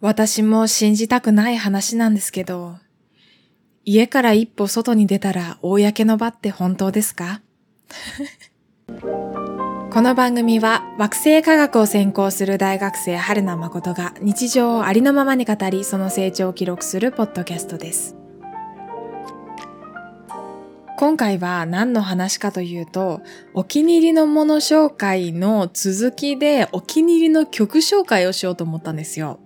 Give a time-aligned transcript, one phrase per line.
[0.00, 2.76] 私も信じたくない話なんですけど、
[3.84, 7.40] 家から一歩外に出たら公の場って本当ですか？
[9.90, 18.14] この番組は惑星科学を専攻する大学生春名誠が日常をありのままに語りその成長を記録するポッドキャストです。
[20.96, 23.20] 今回は何の話かというと、
[23.52, 29.40] お気に入りのもの紹介の続きでお気に入りの曲紹介をしようと思ったんですよ。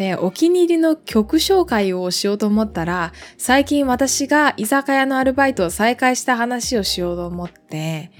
[0.00, 8.10] で、お気に入りの曲紹介をしようと思ったら、最近私が居酒屋のアルバイトを再開した話をしようと思って、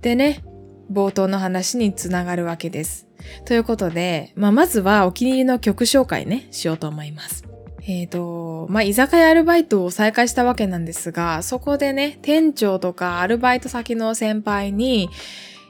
[0.00, 0.42] でね、
[0.90, 3.06] 冒頭の話につながるわけです。
[3.44, 7.44] ということで、まあ、まずはお気に入りの曲紹介ね、しようと思います。
[7.82, 15.10] えっ、ー、と、まあ、居酒屋アルバイトを再開したわけなんですが、そこでね、店長とかアルバイト先の先輩に、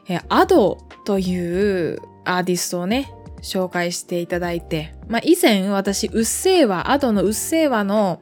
[0.09, 8.21] えー、アドというアーティストをね、紹介していただいて、まあ、以前私、うっせぇわ、アドのうっせぇわの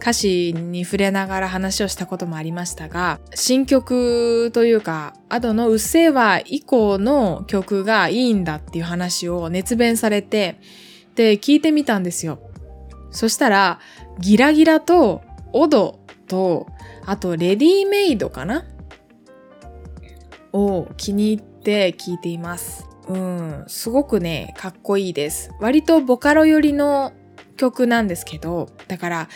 [0.00, 10.60] 歌詞に触れながら話をしたこともありましたが、新曲というか、アドのうっせぇわ以降の曲がいいんだっていう話を熱弁されて、
[11.16, 12.38] で、聞いてみたんですよ。
[13.10, 13.80] そしたら、
[14.20, 15.22] ギラギラと、
[15.52, 16.68] オドと、
[17.04, 18.64] あと、レディメイドかな？
[20.52, 22.87] を気に入って聞いています。
[23.08, 25.50] うん、すごくね、かっこいいです。
[25.60, 27.12] 割とボカロ寄りの
[27.56, 29.28] 曲なんですけど、だから、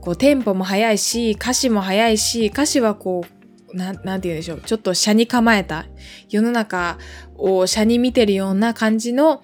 [0.00, 3.24] こう、テンポも速いし、歌詞も速いし、歌詞はこ
[3.72, 4.60] う、ななんて言うんでしょう。
[4.62, 5.86] ちょっと車に構えた、
[6.30, 6.98] 世の中
[7.36, 9.42] を車に見てるような感じの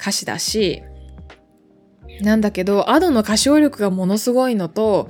[0.00, 0.82] 歌詞だし、
[2.22, 5.08] なんだけど、アドの歌唱力がものすごいのと、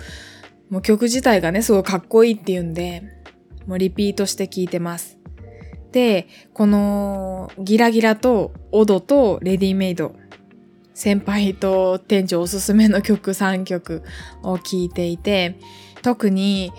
[0.68, 3.02] もう曲自体がね、すごいかっこいいっていうんで、
[3.66, 5.17] もうリピートして聴いてます。
[5.92, 10.14] で、このギラギラとオドとレディメイド、
[10.94, 14.03] 先輩と店長おすすめの曲3曲
[14.42, 15.59] を聴いていて、
[16.03, 16.72] 特に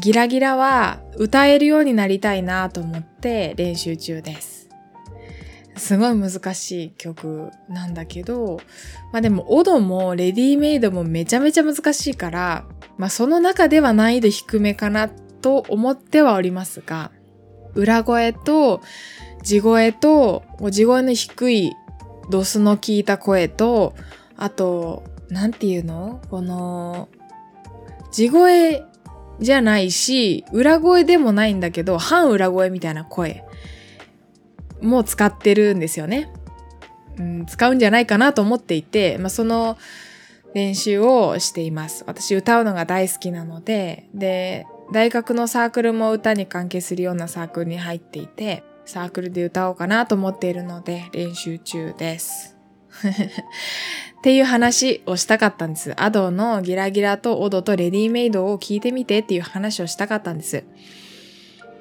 [0.00, 4.68] ギラギラは歌えるようになりたいなと思って練習中です。
[5.76, 8.60] すごい難しい曲なんだけど、
[9.12, 12.66] まあでもオドもレディメイドもめちゃめちゃ難しいから、
[12.98, 17.10] まあその中では難易度低めかなと思ってはおりますが、
[17.74, 18.80] 裏声と
[19.42, 21.72] 地声と地声の低い
[22.30, 23.94] ドスの効いた声と
[24.36, 26.20] あとなんていうの？
[26.30, 27.08] この
[28.10, 28.84] 地声
[29.40, 33.44] じゃないし裏声でもないんだけど半裏声みたいな声
[34.80, 36.30] も使ってるんですよね。
[37.18, 39.76] うん、使うんじゃないかなと思っていて、まあ、その
[40.54, 42.04] 練習をしています。
[42.06, 52.58] 私歌うのが大好きなので、で、大学のサークルも歌に関係するようなサークルに入っていて、サークルで歌おうかなと思っているので練習中です。
[53.02, 55.94] っていう話をしたかったんです。
[55.96, 60.62] アドのギラギラとオドとレディメイドを聞いてみてっていう話をしたかったんです。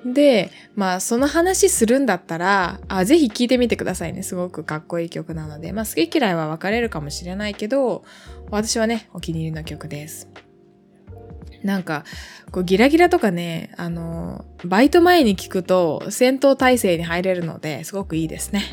[0.05, 4.23] で、まあその話するんだったら、あ、ぜひ聞いてみてくださいね。
[4.23, 5.73] すごくかっこいい曲なので。
[5.73, 8.05] まあ好き嫌いは分かれるかもしれないけど、
[8.49, 10.29] 私はね、お気に入りの曲です。
[11.63, 12.03] なんか、
[12.51, 18.63] こうギラギラとかね、あの、バイト前に聞くと戦闘態勢に入れるので、すごくいいですね。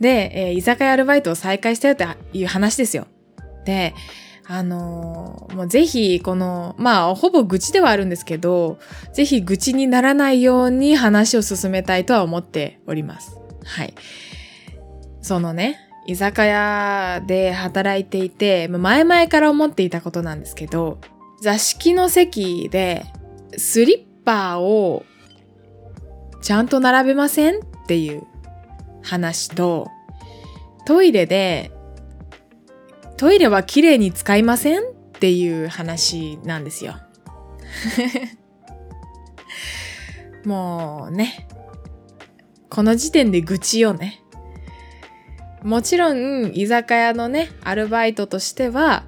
[0.00, 3.06] で、えー、居酒屋アルバイトを再開したよっていう話ですよ。
[3.64, 3.94] で、
[4.46, 8.78] あのー、もうぜひ、この、まあ、ほぼ愚痴ではあるんですけど、
[9.12, 13.38] ぜひ愚痴にならないように話を進めたいとは思っております。
[13.64, 13.94] はい。
[15.20, 20.98] そのね、居酒屋で働いていて、前々から思っていたことなんですけど、
[21.42, 23.04] 座敷の席で
[23.56, 25.04] スリッパを
[26.40, 27.58] ちゃんと並べませんっ
[27.88, 28.22] ていう
[29.02, 29.88] 話と、
[30.86, 31.72] トイレで、
[33.16, 34.82] トイレは綺麗に使いませんっ
[35.18, 36.94] ていう話なんですよ。
[40.46, 41.48] もうね、
[42.70, 44.22] この時点で愚痴よね。
[45.64, 49.06] もちろん、居酒屋のね、アルバイトとしては、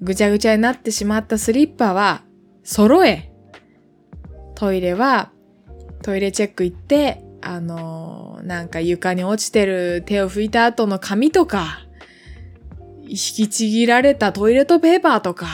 [0.00, 2.22] ぐちゃぐちゃになってしまったスリッパは
[2.62, 3.30] 揃え。
[4.54, 5.30] トイレは
[6.02, 11.80] トイレチェック行って、あのー、なんか床に落ちてる手を拭いた後の紙とか、
[13.02, 15.46] 引きちぎられたトイレットペーパーとか、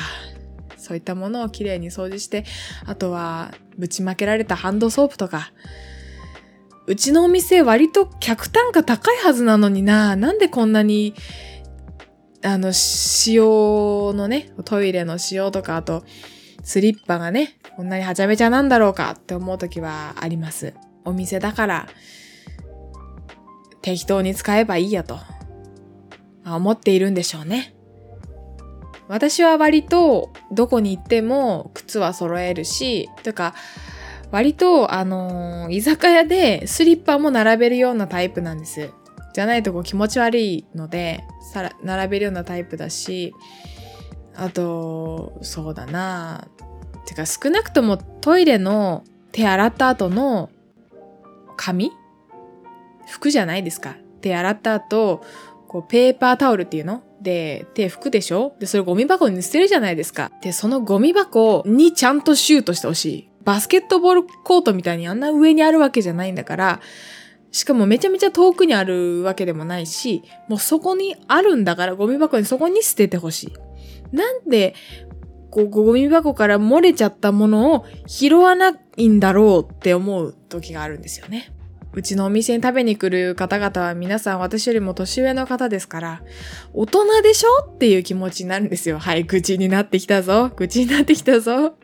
[0.77, 2.45] そういったものをきれいに掃除して、
[2.87, 5.53] あとはぶちまけられたハンドソープとか、
[6.87, 11.15] うちのお店割と客単価高いはずなのにな、なんでこんなに
[12.45, 16.05] あの、仕様のね、トイレの仕様とか、あと、
[16.63, 20.75] スリッパがね、こんなにはちゃめちゃなんだろうかって思う時はあります。
[21.05, 21.89] お店だから、
[23.81, 25.19] 適当に使えばいいやと
[26.47, 27.75] 思っているんでしょうね。
[29.09, 33.55] 私は割とどこに行っても靴は揃えるし、とか
[34.31, 38.91] 割とあのー、居酒屋でスリッパも並べるようなタイプなんです。
[39.33, 43.35] じゃないとこう気持ち悪いので、さら並べるようなタイプだし、
[44.35, 46.49] あと、そうだな
[47.07, 50.51] てか少なくともトイレの手洗った後の
[51.57, 51.91] 紙
[53.07, 53.97] 服じゃないですか。
[54.21, 55.23] 手洗った後、
[55.69, 57.03] こうペーパータオルっていうの？
[57.21, 58.55] で、手拭くでしょ？
[58.59, 60.31] で、それゴミ箱に捨てるじゃないですか。
[60.43, 63.31] で、そのゴミ箱にちゃんとシュートしてほしい。
[63.45, 66.81] バスケットボールコートみたいにあんな上にあるわけじゃないんだから、
[67.53, 74.17] しかもめちゃめちゃ遠くにあるわけでもないし、もうそこにあるんだからゴミ箱にそこに捨ててほしい。
[74.17, 74.75] なんで、
[75.51, 81.53] こう、ゴミ箱から漏れちゃったものを拾わないんだろうって思う時があるんですよね。
[81.95, 86.23] うちのお店に食べに来る方々は皆さん私よりも年上の方ですから、
[86.73, 88.99] 大人でしょっていう気持ちになるんですよ。
[88.99, 90.51] はい、愚痴になってきたぞ。
[90.57, 91.75] 愚痴になってきたぞ。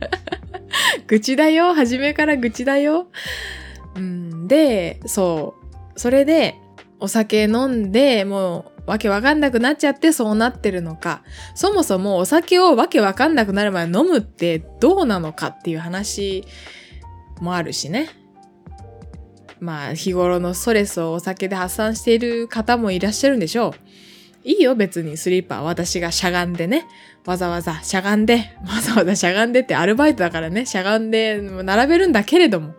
[1.06, 1.74] 愚痴だよ。
[1.74, 3.08] 初めから愚痴だよ。
[3.96, 5.54] うん、で、そ
[5.94, 6.00] う。
[6.00, 6.56] それで、
[7.00, 11.22] お酒飲んで、もう、わけわかんなくなっちゃってそうなってるのか、
[11.54, 16.44] そもそもお酒をわけわかんなくなるまで飲むってどうなのかっていう話
[17.40, 18.08] もあるしね。
[19.60, 23.74] まあ、日頃のストレスをお酒で発散している方もいらっしゃるんでしょう。
[24.44, 25.60] いいよ、別にスリッパー。
[25.60, 26.84] 私がしゃがんでね。
[27.24, 32.74] わざわざしゃがんで、 わざわざしゃがんでってアルバイトだからね、しゃがんで並べるんだけれども。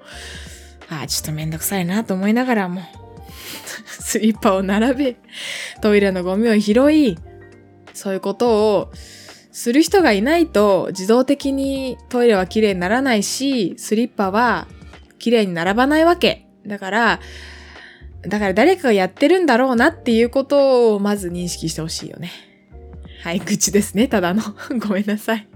[1.01, 2.81] あ、ちょっとめんどくさいなと思いながらも、
[3.85, 5.15] スリッパを並べ、
[5.81, 7.17] トイレのゴミを拾い、
[7.93, 8.91] そういうことを
[9.51, 14.67] する人がいないと自動的にトイレは綺麗にならないし、スリッパは
[15.19, 16.47] 綺麗に並ばないわけ。
[16.65, 17.19] だから、
[18.23, 22.31] だから誰かがやってるんだろうなっていうことをまず認識してほしいよね。
[23.21, 24.41] はい、愚痴ですね、ただの。
[24.79, 25.47] ごめんなさい。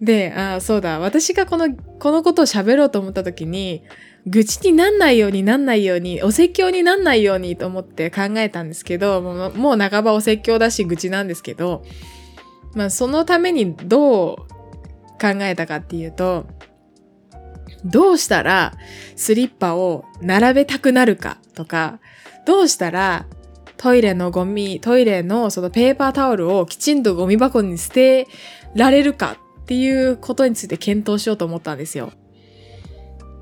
[0.00, 3.82] で、あそうだ、私がこの、このことを喋ろうと思った時に、
[4.26, 11.82] 愚痴になんないようになんないように、お説教になんないようにと思って考えたんですけど、もうもう半ばお説教だし愚痴なんですけど、
[12.74, 14.36] まあそのためにどう
[15.18, 16.46] 考えたかっていうと、
[17.84, 18.74] どうしたら
[19.14, 22.00] スリッパを並べたくなるかとか、
[22.46, 23.26] どうしたら
[23.76, 28.26] トイレのゴミ、トイレのそのペーパータオルをきちんとゴミ箱に捨て
[28.74, 32.12] られるかっていうことについて検討しようと思ったんですよ。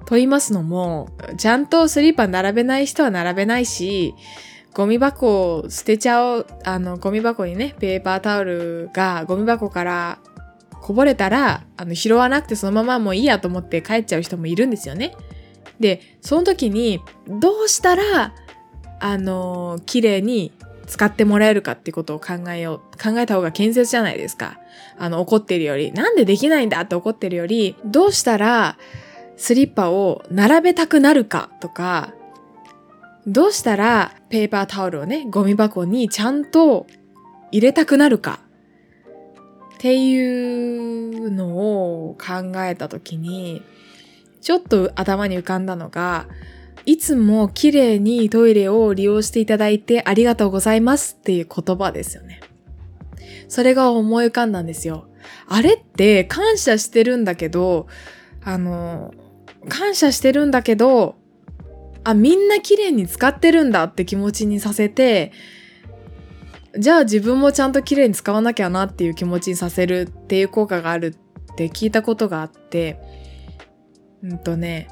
[0.06, 4.14] と言いますのも、ちゃんとスリッパー並べない人は並べないし、
[4.72, 10.18] ゴミ箱を捨てちゃう、あの、ゴミ箱にね、ペーパータオルがゴミ箱から
[10.80, 15.14] こぼれたら、あの、拾わなくてそのままもういいやと思って帰っちゃう人もいるんですよね。
[15.78, 18.34] で、その時に、どうしたら、
[18.98, 20.52] あの、綺麗に
[20.86, 24.58] 使ってもらえるかってことを考えよう、考えた方が建設じゃないですか。
[24.98, 28.76] あの、怒ってるより、なんでできないんだって怒ってるより、どうしたら、
[29.36, 32.14] スリッパを並べたくなるかとか、
[33.26, 36.86] どうしたらペーパータオルをね、ゴミ箱にちゃんと
[37.50, 38.40] 入れたくなるか
[39.74, 43.62] っていうのを考えたときに、
[44.40, 46.26] ちょっと頭に浮かんだのが、
[46.86, 52.40] いつも綺麗にトイレを利用していただいてありがとうございますっていう言葉ですよね。
[53.48, 55.08] それが思い浮かんだんですよ。
[55.46, 57.86] あれって感謝してるんだけど、
[58.42, 59.14] あの、
[59.68, 61.16] 感謝してるんだけど、
[62.04, 65.32] あ、みんな綺麗に使ってるんだって気持ちにさせて、
[66.78, 71.16] じゃあ自分もちゃんと綺麗に使わなきゃなっていう気持ちにさせるっていう効果がある
[71.52, 72.98] って聞いたことがあって、
[74.22, 74.88] うんとね、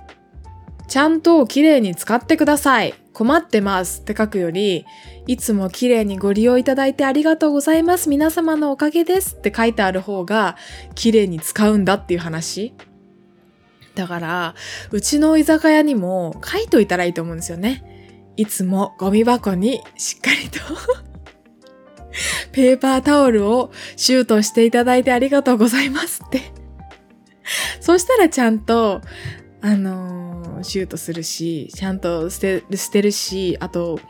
[0.89, 2.95] ちゃんと綺麗に使ってください。
[3.12, 4.87] 困ってますって書くより、
[5.27, 8.09] いつも綺麗にご利用いただいてありがとうございます。
[8.09, 10.57] 皆様のおかげですって書いてある方が
[10.95, 12.75] 綺麗に使うんだっていう話。
[13.95, 14.55] だから、
[14.91, 17.85] うちの居酒屋にも書いといたらいいと思うんですよね。
[18.37, 20.59] いつもゴミ箱にしっかりと
[22.53, 26.41] ペーパータオルをシュートしていただいてありがとうございますって
[27.81, 29.03] そしたらちゃんと、
[29.62, 34.00] あのー、シュートするし、ちゃんと捨て捨てるし、あと、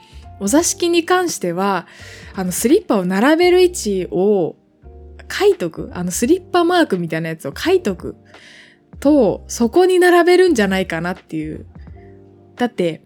[0.41, 1.87] お座敷に関しては、
[2.35, 4.57] あの、スリッパを並べる位置を
[5.31, 5.91] 書いとく。
[5.93, 8.17] あの、スリッパマークみたいなやつを書いとく。
[8.99, 11.67] と、そこに並べるんじゃないかなっていう。
[12.57, 13.03] だって、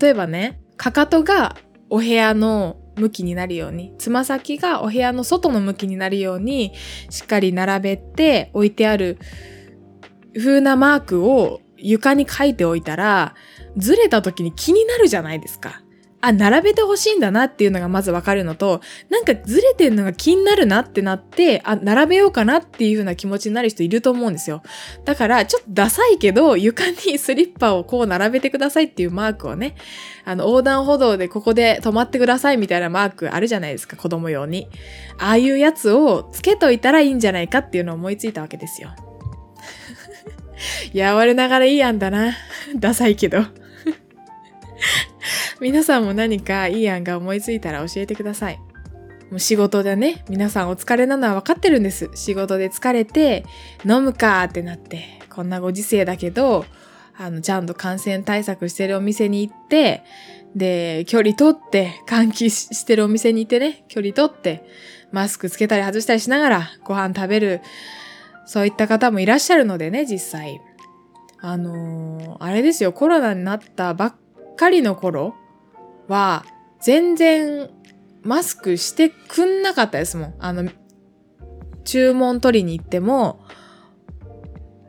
[0.00, 1.56] 例えばね、かかとが
[1.90, 6.72] お部屋の向きになるように、つま先がお部屋の外の向きになるように、
[7.10, 9.18] しっかり並べて置いてある
[10.38, 13.34] 風なマークを床に書いておいたら、
[13.76, 15.82] ずれた時に気になるじゃないですか。
[16.20, 24.62] あ、並べてほしいんだなっていうのがまずわかるのと、なんかずれてんのが気になるなってなって、あ、並べようかなっていう風な気持ちになる人いると思うんですよ。
[25.04, 29.76] だから、ちょっとダサいけど、床にスリッパをこう並べてくださいっていうマークをね、
[30.24, 34.68] あの、横断歩道でここで止まってくださいみたいなマークあるじゃないですか、子供用に。
[35.18, 38.90] ああいうやつをつけといたらいいんじゃないかっていうのを思いついたわけですよ。
[40.92, 42.34] いや、我ながらいい案だな。
[42.76, 43.44] ダサいけど。
[45.60, 48.58] 皆さんも何かいい案が思いついたら教えてください。
[49.30, 52.10] もう仕事でね、皆さんお疲れなのは分かってるんです。
[52.14, 53.44] 仕事で疲れて、
[53.84, 56.64] 飲むかってなって、こんなご時世だけど、
[57.16, 60.02] あの、ちゃんと感染対策してるお店に行って、
[60.54, 64.64] で、距離取って、換気してるお店に行ってね、距離取って、
[65.10, 67.60] マスクつけたり外したりしながらご飯食べる、
[68.48, 70.62] そういった方もいらっしゃるのでね、実際。
[71.38, 74.14] あのー、あれですよ、コロナになったばっ
[74.56, 75.34] かりの頃
[76.08, 76.46] は、
[76.80, 77.68] 全然
[78.22, 80.34] マスクしてくんなかったですもん。
[80.38, 80.70] あの、
[81.84, 83.44] 注文取りに行っても、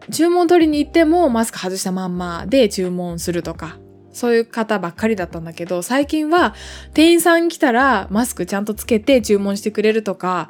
[0.10, 3.78] 注文取りに行ってもマスク外したまんまで注文するとか、
[4.14, 6.56] そういう方ばっかりだったんだけど、最近は
[6.94, 10.48] 店員さん来たらマスクちゃんとつけて注文してくれるとか、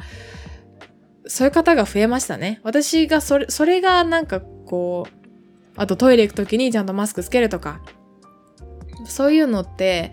[1.29, 2.59] そういう方が増えましたね。
[2.63, 5.11] 私がそれ、それがなんかこう、
[5.75, 7.81] あとトイレ行く時にちゃんとマスクつけるとか、
[9.05, 10.11] そういうのって、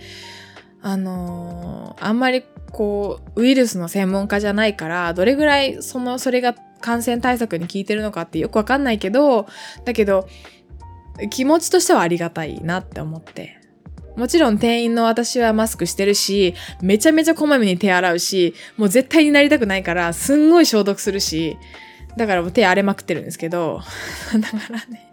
[0.83, 9.47] あのー、あんまりこう、ウイルスの専門家じゃないから、どれぐらいその、それが感染対策に効いてるのかってよくわかんないけど、
[9.87, 10.29] だけど、
[11.31, 13.59] 気持ちとしてはありがたいなって思って。
[14.17, 21.59] もちろん店員の私はマスクしてるし、めちゃめちゃこまめに手洗うし、もう絶対になりたくないから、すんごい消毒するし、
[22.17, 23.83] だからもう手荒れまくってるんですけど、
[24.33, 25.13] だからね、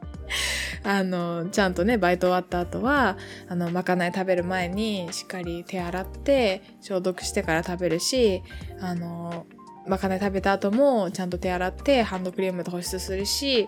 [0.84, 3.18] あの、ちゃんとね、バイト終わった後は、
[3.50, 8.42] あの、まかない食べる前にしっかり手洗って、消毒してから食べるし、
[8.80, 9.46] あの、
[9.86, 13.68] まかない食べた後もちゃんと手洗ってハンドクリームで保湿するし、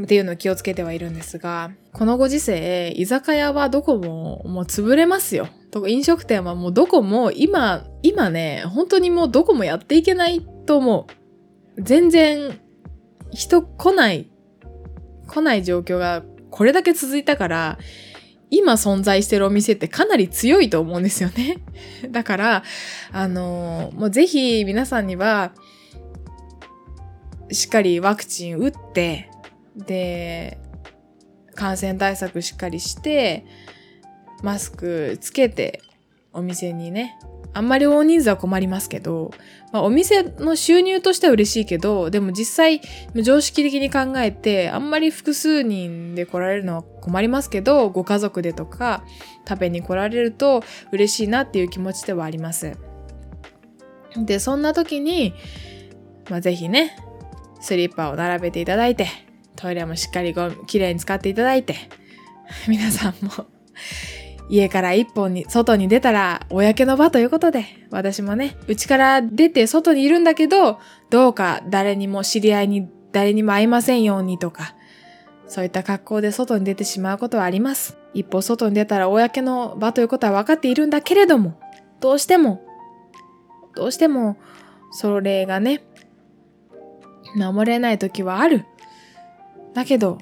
[0.00, 5.48] っていうのを気をつけてはいるんですが、このご時世、居酒屋はどこももう潰れますよ。
[5.86, 11.06] 飲食店はもうどこも今、今ね、本当にもうどこもやっていけないと思
[11.76, 11.82] う。
[11.82, 12.58] 全然
[13.32, 14.30] 人来ない
[15.26, 17.78] 来ない状況がこれだけ続いたから、
[18.50, 21.58] 今存在してるお店ってかなり強いと思うんですよね。
[22.10, 22.62] だから、
[23.12, 25.52] あの、もうぜひ皆さんには、
[27.50, 29.30] しっかりワクチン打って、
[29.76, 30.58] で、
[31.54, 33.44] 感染対策しっかりして、
[34.42, 35.82] マスクつけて、
[36.32, 37.18] お店にね、
[37.54, 39.30] あんまり大人数は困りますけど、
[39.72, 42.82] まあ、お店の収入としては嬉しいけど、でも実際、
[43.22, 49.02] 常識的に考えて、あんまり複数人で来られるのは困りますけど、ご家族でとか
[49.48, 52.72] 食べに来られると嬉しいなっていう気持ちではあります。
[54.14, 55.32] で、そんな時に、
[56.28, 56.98] まあ、ぜひね、
[57.60, 59.06] スリッパを並べていただいて、
[59.56, 61.74] トイレもしっかりご綺麗に使っていただいて、
[62.68, 63.46] 皆さんも
[64.48, 70.78] 家から一本に、外に出たら、公の場ということで、私もね、家から出て外にいるんだけど、
[71.10, 74.74] どうか誰にも知り合いに、誰にも会いませんようにとか、
[75.48, 77.98] そういった格好で外に出てしまうことはあります。
[78.14, 81.58] 一歩外に出たら公の場ということは分かっているんだけれども、
[82.00, 82.62] どうしても、
[83.74, 84.36] どうしても、
[84.92, 85.84] それがね、
[87.34, 88.64] 守れない時はある。
[89.76, 90.16] だけど、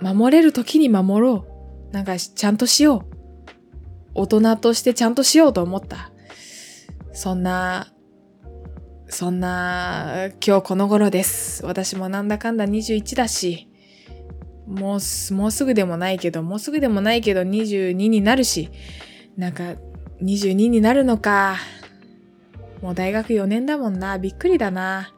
[0.00, 1.44] 守れる時に守ろ
[1.90, 1.92] う。
[1.92, 3.16] なんかちゃんとしよう。
[4.14, 6.10] 大人としてちゃんとしようと思った。
[7.12, 7.92] そんな、
[9.06, 11.62] そんな、今日この頃です。
[11.66, 13.68] 私もなんだかんだ21だし、
[14.66, 18.70] もう、もうすぐでもないけど、もうすぐでもないけど22になるし、
[19.36, 19.74] なんか、
[20.22, 21.56] 22になるのか。
[22.80, 24.18] もう大学4年だもんな。
[24.18, 25.12] びっくりだな。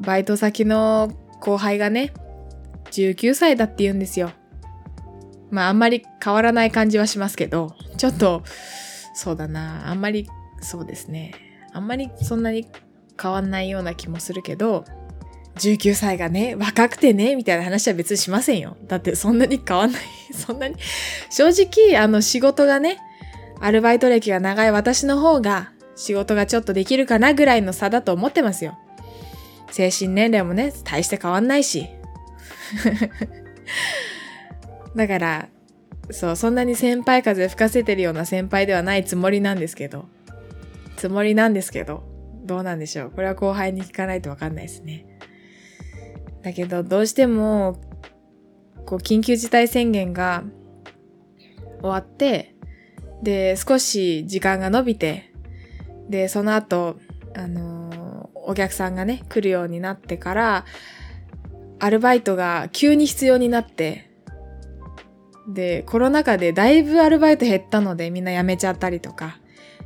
[0.00, 2.12] バイト先の後輩がね、
[2.90, 4.30] 19歳だって言うんですよ。
[5.50, 8.42] まああんまり変わらない感じはしますけど、ちょっと、
[9.14, 10.28] そうだな、あんまり、
[10.60, 11.32] そうですね。
[11.72, 12.66] あんまりそんなに
[13.20, 14.84] 変わんないような気もするけど、
[15.56, 18.76] 19歳がね、若くてね、みたいな話は別にしませんよ。
[18.86, 20.02] だってそんなに変わんない。
[20.34, 20.76] そんなに。
[21.30, 22.98] 正直、あの仕事がね、
[23.60, 28.78] アルバイト歴が長い私の方が仕事がちょっとできるかなぐらいの差だと思ってますよ。
[29.70, 31.88] 精神年齢もね、大して変わんないし。
[34.94, 35.48] だから、
[36.10, 40.06] そう、そんなに先輩風吹かせてるような先輩ではないつもりなんですけど、
[40.96, 42.02] つもりなんですけど、
[42.44, 43.10] どうなんでしょう。
[43.10, 45.06] これは後輩に聞かないとわかんないですね。
[46.42, 47.80] だけど、どうしても、
[48.86, 50.44] こう、緊急事態宣言が
[51.80, 52.54] 終わって、
[53.22, 55.32] で、少し時間が伸びて、
[56.08, 56.96] で、その後、
[57.34, 57.85] あのー、
[58.46, 60.64] お客さんがね、来るようになってから、
[61.78, 64.10] アルバイトが急に必要になって、
[65.48, 69.38] で、コロナ禍でだいぶアルバイト減ったのでみんな辞めちゃったりとか、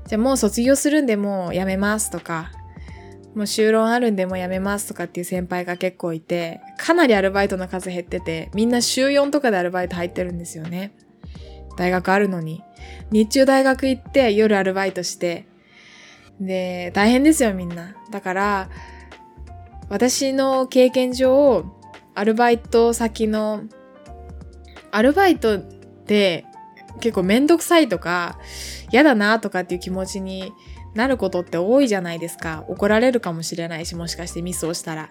[0.06, 2.52] じゃあもう卒業するんでもう辞めますとか、
[3.34, 10.92] もう就労あるんでもう辞めますとかっていう先輩が結構いて、かなりアルバイトの数減ってて、みんな週4とかでアルバイト入ってるんですよね。
[11.76, 12.62] 大学あるのに。
[13.10, 15.46] 日中大学行って夜アルバイトして、
[16.40, 17.94] で、大変ですよみんな。
[18.10, 18.70] だから、
[19.88, 21.64] 私の経験上、
[22.14, 23.64] アルバイト先の
[24.90, 26.44] アルバイトって
[27.00, 28.38] 結構めんどくさいとか
[28.90, 30.52] 嫌だなとかっていう気持ちに
[30.94, 32.64] なることって多いじゃないですか。
[32.68, 35.10] 怒られるかもしれないし、もしかしてミスをしたら。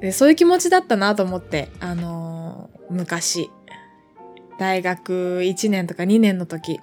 [0.00, 3.50] でそういう気持ちだったなと思って、あのー、昔、
[4.58, 6.80] 大学1年とか2年の時、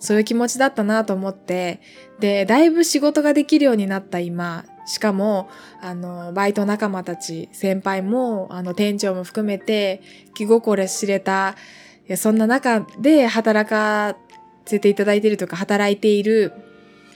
[0.00, 1.80] そういう気持ちだったなと思って、
[2.18, 5.48] で、だいぶ仕事ができるようになった今、しかも、
[5.80, 10.02] あの、バイト仲間たち、先輩も、あの、店長も含めて、
[10.34, 11.54] 気心知れた、
[12.16, 14.16] そんな中で働か
[14.64, 16.52] せていただいているとか、働いている、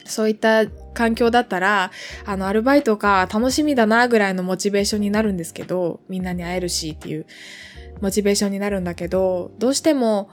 [0.04, 1.90] そういった環境だったら、
[2.26, 7.26] あの、アルバイトか楽しみだなぐらいのモチベーションになるんですけど、みんなに会えるしっていう
[8.00, 10.28] モチベーションになるんだけど、どうしても、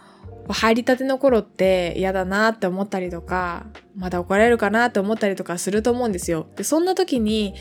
[0.52, 3.66] 入りたての頃って嫌だなって思ったりとか、
[3.96, 6.48] まだ怒られるかなって思ったりとかすると思うんですよ。
[6.56, 7.56] で、そんな時に、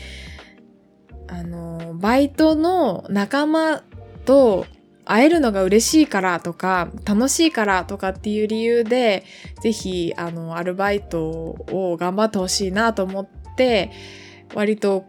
[1.27, 3.83] あの、バイトの仲間
[4.25, 4.65] と
[5.05, 9.23] 会えるのが嬉しいからとか、楽しいからとかっていう理由で、
[9.61, 13.91] ぜひ、あの、アルバイトを頑張ってほしいなと思って、
[14.53, 15.05] 割と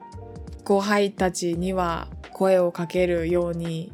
[0.64, 3.92] 後輩たちには声をかけるように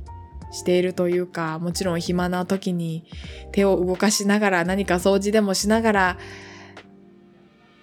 [0.50, 3.04] しているというか、もちろん暇な時に
[3.52, 6.18] 手を動かしながら何か掃除でもしながら、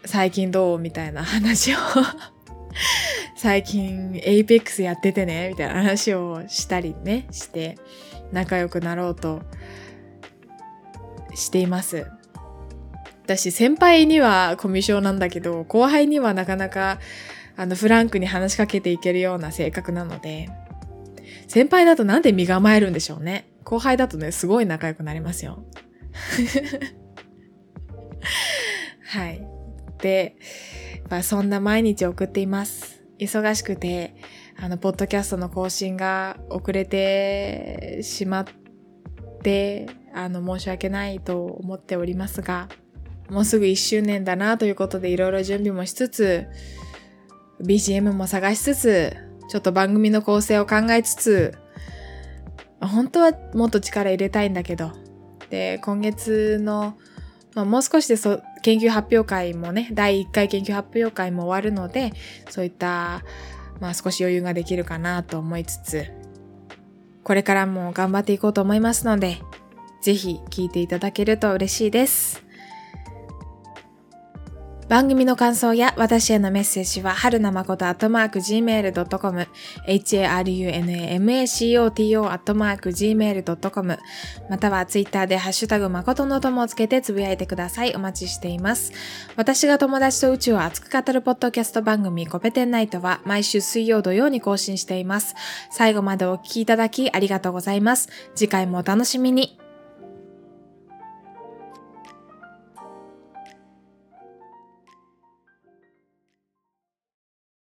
[0.05, 0.79] 最近どう？
[0.79, 1.77] みたいな話を。
[3.37, 5.49] 最近エイペックスやっててね？
[5.49, 7.77] みたいな話をしたりね、して
[8.31, 9.41] 仲良くなろうと
[11.33, 12.07] しています。
[13.23, 16.99] 私先輩にはコミュ障なんだけど、後輩にはなかなか
[17.57, 20.49] あのフランクに話しかけていけるような性格なので、
[21.47, 23.51] 先輩だとなんで身構えるんでしょうね。
[23.63, 25.65] 後輩だとね、すごい仲良くなりますよ。
[29.03, 29.45] はい。
[30.01, 30.35] で、
[31.09, 33.03] まあ、そんな毎日送っています。
[33.19, 34.15] 忙しくて、
[34.57, 38.45] あの、ポッドキャストの更新が遅れてしまっ
[39.41, 42.69] て、あの、申し訳ないと思っておりますが、
[43.29, 46.47] もうすぐ1周年だなということでいろいろ準備もしつつ、
[47.61, 49.15] BGM も探しつつ、
[49.47, 51.57] ちょっと番組の構成を考えつつ、
[52.81, 54.91] 本当はもっと力入れたいんだけど、
[55.49, 56.97] で、今月の、
[57.53, 62.13] まあ、もう少しでそ研究発表会もね、第1回研究発表会も終わるので、
[62.49, 63.23] そういった、
[63.79, 66.05] まあ少し余裕ができるかなと思いつつ、
[67.23, 69.37] これからも頑張っていこうと思いますので、
[70.01, 72.44] ぜひ聞いていただけると嬉しいです。
[74.87, 79.47] 番組の感想や私へのメッセージは、春名誠アットマーク gmail.com、
[79.87, 83.97] harunamacoto アットマーク gmail.com、
[84.47, 87.95] またはツイッターでハッシュタグ誠の友をつけてつぶやいてください。
[87.95, 88.93] お待ちしています。
[89.35, 95.33] 私が友達と宇宙を熱く語るポッドキャスト番組コペテンナイトは毎週水曜土曜に更新しています。
[95.71, 98.09] 最後までお聴きいただきありがとうございます。
[98.35, 99.64] 次回もお楽しみに。